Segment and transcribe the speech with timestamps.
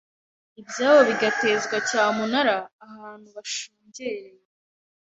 [0.59, 2.55] ibyabo bigatezwa cyamunara
[2.91, 4.41] abantu bashungereye.